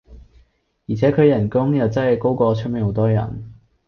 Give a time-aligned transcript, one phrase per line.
[0.87, 3.53] 而且佢人工又真係高過出面好多人